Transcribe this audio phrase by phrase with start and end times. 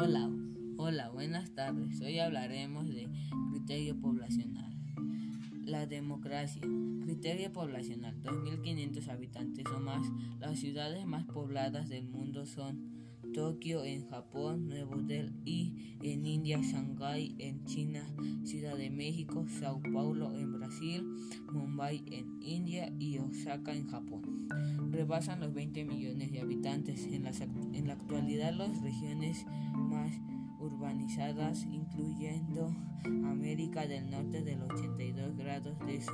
[0.00, 0.30] Hola,
[0.76, 2.00] hola, buenas tardes.
[2.02, 3.08] Hoy hablaremos de
[3.50, 4.72] criterio poblacional.
[5.64, 6.62] La democracia.
[7.02, 8.14] Criterio poblacional.
[8.22, 10.06] 2.500 habitantes o más.
[10.38, 12.97] Las ciudades más pobladas del mundo son
[13.32, 18.02] Tokio en Japón, Nuevo Delhi en India, Shanghái en China,
[18.44, 21.04] Ciudad de México, Sao Paulo en Brasil,
[21.52, 24.48] Mumbai en India y Osaka en Japón.
[24.90, 27.06] Rebasan los 20 millones de habitantes.
[27.06, 30.12] En la, actualidad las regiones más
[30.60, 36.12] urbanizadas, incluyendo América del Norte del 82 grados de su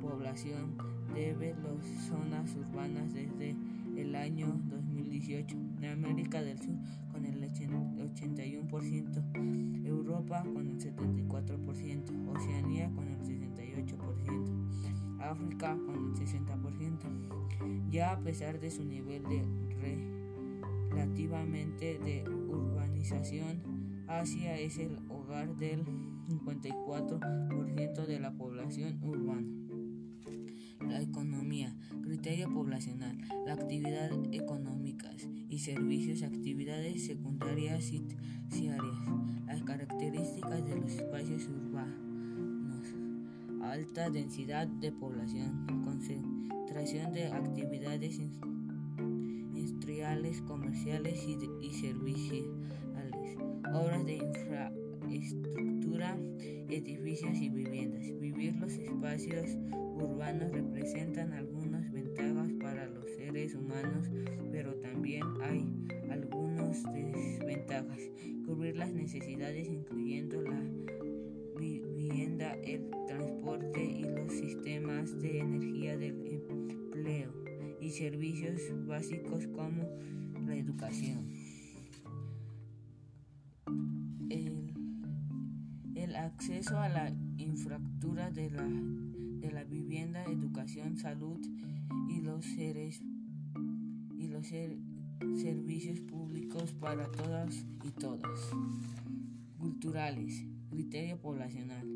[0.00, 0.76] población,
[1.14, 3.56] debe las zonas urbanas desde
[3.98, 6.76] el año 2018, en América del Sur
[7.12, 17.90] con el 81%, Europa con el 74%, Oceanía con el 68%, África con el 60%.
[17.90, 19.42] Ya a pesar de su nivel de
[20.90, 23.62] relativamente de urbanización,
[24.06, 25.84] Asia es el hogar del
[26.28, 29.65] 54% de la población urbana.
[32.26, 38.98] Criterio poblacional, la actividad económicas y servicios, actividades secundarias y terciarias,
[39.46, 42.84] las características de los espacios urbanos,
[43.62, 48.20] alta densidad de población, concentración de actividades
[48.98, 53.38] industriales, comerciales y, y serviciales,
[53.72, 56.18] obras de infraestructura,
[56.68, 58.02] edificios y viviendas.
[58.18, 59.56] Vivir los espacios
[59.94, 61.55] urbanos representan los
[63.54, 64.10] humanos,
[64.50, 65.64] pero también hay
[66.10, 68.00] algunas desventajas.
[68.44, 70.62] Cubrir las necesidades incluyendo la
[71.58, 77.32] vivienda, el transporte y los sistemas de energía del empleo
[77.80, 79.88] y servicios básicos como
[80.46, 81.28] la educación.
[84.30, 84.72] El,
[85.94, 88.68] el acceso a la infraestructura de la
[89.40, 91.38] de la vivienda, educación, salud
[92.08, 93.02] y los seres
[94.18, 98.50] y los servicios públicos para todas y todas.
[99.58, 101.86] Culturales, criterio poblacional,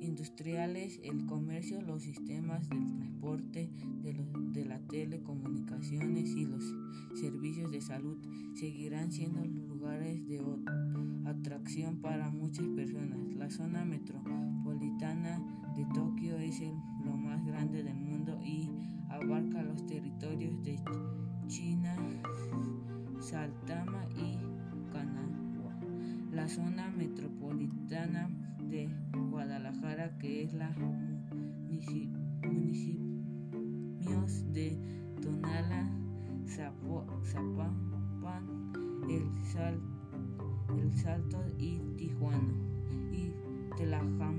[0.00, 3.70] industriales, el comercio, los sistemas del transporte,
[4.02, 4.14] de,
[4.52, 6.64] de las telecomunicaciones y los
[7.14, 8.18] servicios de salud
[8.54, 10.40] seguirán siendo lugares de
[11.26, 13.18] atracción para muchas personas.
[13.36, 15.40] La zona metropolitana
[15.76, 16.74] de Tokio es el,
[17.04, 18.70] lo más grande del mundo y
[19.08, 19.86] abarca los
[23.34, 24.38] Saltama y
[24.92, 25.74] Kanagawa.
[26.30, 28.30] La zona metropolitana
[28.70, 28.88] de
[29.28, 30.70] Guadalajara, que es la
[32.46, 33.02] municipios
[34.52, 34.78] de
[35.20, 35.90] Tonala,
[36.46, 36.94] Zapopan,
[39.10, 39.80] el, Sal,
[40.78, 42.54] el Salto y Tijuana
[43.10, 43.32] y
[43.76, 44.33] Tlajamulco.